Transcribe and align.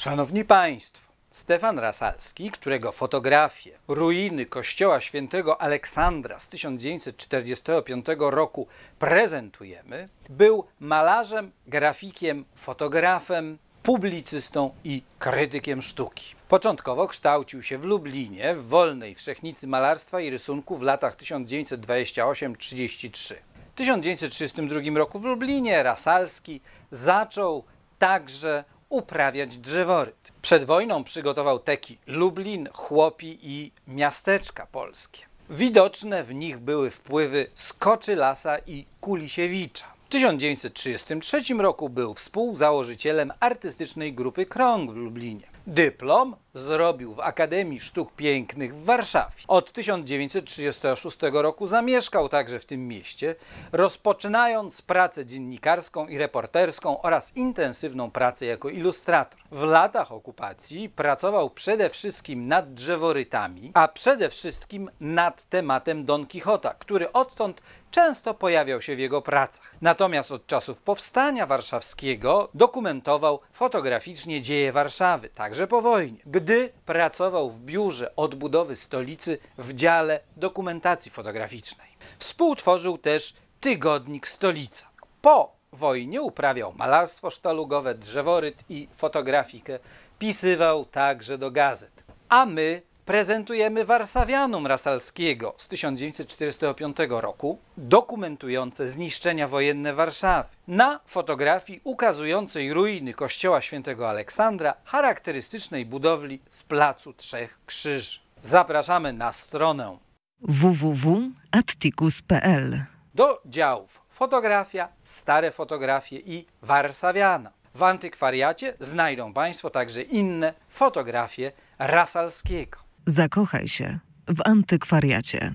Szanowni 0.00 0.44
Państwo, 0.44 1.12
Stefan 1.30 1.78
Rasalski, 1.78 2.50
którego 2.50 2.92
fotografie 2.92 3.78
ruiny 3.88 4.46
kościoła 4.46 5.00
świętego 5.00 5.62
Aleksandra 5.62 6.38
z 6.38 6.48
1945 6.48 8.06
roku 8.18 8.66
prezentujemy, 8.98 10.08
był 10.30 10.64
malarzem, 10.80 11.52
grafikiem, 11.66 12.44
fotografem, 12.54 13.58
publicystą 13.82 14.74
i 14.84 15.02
krytykiem 15.18 15.82
sztuki. 15.82 16.34
Początkowo 16.48 17.08
kształcił 17.08 17.62
się 17.62 17.78
w 17.78 17.84
Lublinie 17.84 18.54
w 18.54 18.68
wolnej 18.68 19.14
wszechnicy 19.14 19.66
malarstwa 19.66 20.20
i 20.20 20.30
rysunku 20.30 20.76
w 20.76 20.82
latach 20.82 21.16
1928-33. 21.16 23.34
W 23.72 23.74
1932 23.74 24.98
roku 24.98 25.18
w 25.18 25.24
Lublinie 25.24 25.82
Rasalski 25.82 26.60
zaczął 26.90 27.64
także 27.98 28.64
uprawiać 28.90 29.56
drzeworyt. 29.56 30.32
Przed 30.42 30.64
wojną 30.64 31.04
przygotował 31.04 31.58
teki 31.58 31.98
Lublin, 32.06 32.68
Chłopi 32.72 33.38
i 33.42 33.72
miasteczka 33.88 34.66
polskie. 34.66 35.22
Widoczne 35.50 36.24
w 36.24 36.34
nich 36.34 36.58
były 36.58 36.90
wpływy 36.90 37.46
Skoczy 37.54 38.16
Lasa 38.16 38.58
i 38.66 38.86
Kulisiewicza. 39.00 39.86
W 40.04 40.08
1933 40.08 41.54
roku 41.54 41.88
był 41.88 42.14
współzałożycielem 42.14 43.32
artystycznej 43.40 44.12
grupy 44.12 44.46
Krąg 44.46 44.90
w 44.90 44.96
Lublinie. 44.96 45.46
Dyplom 45.66 46.36
zrobił 46.54 47.14
w 47.14 47.20
Akademii 47.20 47.80
Sztuk 47.80 48.12
Pięknych 48.12 48.76
w 48.76 48.84
Warszawie. 48.84 49.34
Od 49.48 49.72
1936 49.72 51.18
roku 51.32 51.66
zamieszkał 51.66 52.28
także 52.28 52.58
w 52.58 52.64
tym 52.64 52.88
mieście, 52.88 53.34
rozpoczynając 53.72 54.82
pracę 54.82 55.26
dziennikarską 55.26 56.06
i 56.06 56.18
reporterską 56.18 57.02
oraz 57.02 57.36
intensywną 57.36 58.10
pracę 58.10 58.46
jako 58.46 58.68
ilustrator. 58.68 59.40
W 59.50 59.62
latach 59.62 60.12
okupacji 60.12 60.88
pracował 60.88 61.50
przede 61.50 61.90
wszystkim 61.90 62.48
nad 62.48 62.74
drzeworytami, 62.74 63.70
a 63.74 63.88
przede 63.88 64.28
wszystkim 64.28 64.90
nad 65.00 65.44
tematem 65.44 66.04
Don 66.04 66.26
Quixota, 66.26 66.74
który 66.74 67.12
odtąd 67.12 67.62
często 67.90 68.34
pojawiał 68.34 68.82
się 68.82 68.96
w 68.96 68.98
jego 68.98 69.22
pracach. 69.22 69.74
Natomiast 69.80 70.32
od 70.32 70.46
czasów 70.46 70.82
powstania 70.82 71.46
warszawskiego 71.46 72.48
dokumentował 72.54 73.40
fotograficznie 73.52 74.40
dzieje 74.40 74.72
Warszawy, 74.72 75.28
także 75.50 75.66
po 75.66 75.82
wojnie 75.82 76.18
gdy 76.26 76.72
pracował 76.86 77.50
w 77.50 77.60
biurze 77.60 78.16
odbudowy 78.16 78.76
stolicy 78.76 79.38
w 79.58 79.74
dziale 79.74 80.20
dokumentacji 80.36 81.10
fotograficznej. 81.10 81.88
Współtworzył 82.18 82.98
też 82.98 83.34
tygodnik 83.60 84.28
Stolica. 84.28 84.90
Po 85.22 85.52
wojnie 85.72 86.22
uprawiał 86.22 86.72
malarstwo 86.72 87.30
sztalugowe, 87.30 87.94
drzeworyt 87.94 88.64
i 88.68 88.88
fotografikę. 88.92 89.78
Pisywał 90.18 90.84
także 90.84 91.38
do 91.38 91.50
gazet. 91.50 92.04
A 92.28 92.46
my 92.46 92.82
prezentujemy 93.10 93.84
Warsawianum 93.84 94.66
Rasalskiego 94.66 95.54
z 95.56 95.68
1945 95.68 96.96
roku, 97.08 97.58
dokumentujące 97.76 98.88
zniszczenia 98.88 99.48
wojenne 99.48 99.94
Warszawy. 99.94 100.48
Na 100.68 101.00
fotografii 101.06 101.80
ukazującej 101.84 102.72
ruiny 102.72 103.14
kościoła 103.14 103.60
świętego 103.60 104.08
Aleksandra, 104.08 104.74
charakterystycznej 104.84 105.86
budowli 105.86 106.40
z 106.48 106.62
Placu 106.62 107.12
Trzech 107.12 107.58
Krzyży. 107.66 108.20
Zapraszamy 108.42 109.12
na 109.12 109.32
stronę 109.32 109.98
www.atticus.pl 110.40 112.84
do 113.14 113.42
działów 113.46 114.02
fotografia, 114.10 114.88
stare 115.04 115.50
fotografie 115.50 116.16
i 116.16 116.46
Warsawiana. 116.62 117.52
W 117.74 117.82
antykwariacie 117.82 118.74
znajdą 118.80 119.32
Państwo 119.32 119.70
także 119.70 120.02
inne 120.02 120.54
fotografie 120.68 121.52
Rasalskiego. 121.78 122.89
Zakochaj 123.06 123.68
się 123.68 123.98
w 124.28 124.40
antykwariacie. 124.44 125.54